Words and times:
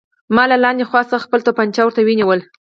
ما 0.35 0.43
له 0.51 0.57
لاندې 0.63 0.87
خوا 0.89 1.01
څخه 1.11 1.23
خپله 1.25 1.45
توپانچه 1.47 1.81
ورته 1.83 2.01
ونیوله 2.03 2.45